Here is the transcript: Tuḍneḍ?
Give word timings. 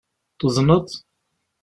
Tuḍneḍ? 0.39 0.87